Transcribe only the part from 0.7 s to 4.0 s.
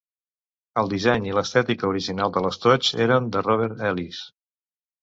El disseny i l'estètica original de l'estoig eren de Robert